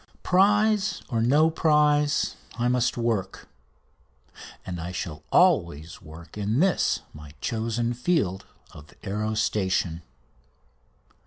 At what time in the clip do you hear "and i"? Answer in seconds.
4.65-4.91